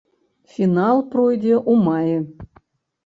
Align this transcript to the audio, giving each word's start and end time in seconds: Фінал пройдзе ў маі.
Фінал 0.53 1.03
пройдзе 1.13 1.53
ў 1.59 1.73
маі. 1.85 2.17